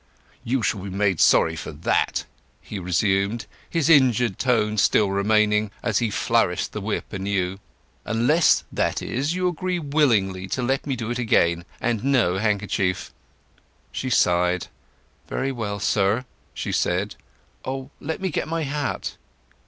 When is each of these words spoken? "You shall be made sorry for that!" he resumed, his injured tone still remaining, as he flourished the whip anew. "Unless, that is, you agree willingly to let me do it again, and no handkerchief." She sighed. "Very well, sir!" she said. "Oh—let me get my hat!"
"You 0.43 0.63
shall 0.63 0.81
be 0.81 0.89
made 0.89 1.19
sorry 1.19 1.55
for 1.55 1.71
that!" 1.71 2.25
he 2.59 2.79
resumed, 2.79 3.45
his 3.69 3.87
injured 3.87 4.39
tone 4.39 4.79
still 4.79 5.11
remaining, 5.11 5.69
as 5.83 5.99
he 5.99 6.09
flourished 6.09 6.71
the 6.71 6.81
whip 6.81 7.13
anew. 7.13 7.59
"Unless, 8.03 8.63
that 8.71 9.03
is, 9.03 9.35
you 9.35 9.47
agree 9.47 9.77
willingly 9.77 10.47
to 10.47 10.63
let 10.63 10.87
me 10.87 10.95
do 10.95 11.11
it 11.11 11.19
again, 11.19 11.65
and 11.79 12.03
no 12.03 12.39
handkerchief." 12.39 13.13
She 13.91 14.09
sighed. 14.09 14.69
"Very 15.27 15.51
well, 15.51 15.79
sir!" 15.79 16.25
she 16.55 16.71
said. 16.71 17.13
"Oh—let 17.63 18.19
me 18.19 18.29
get 18.31 18.47
my 18.47 18.63
hat!" 18.63 19.17